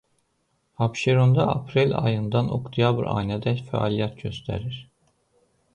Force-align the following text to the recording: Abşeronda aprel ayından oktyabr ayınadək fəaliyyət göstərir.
Abşeronda 0.85 1.43
aprel 1.57 1.91
ayından 2.05 2.49
oktyabr 2.57 3.09
ayınadək 3.13 3.63
fəaliyyət 3.69 4.17
göstərir. 4.25 4.83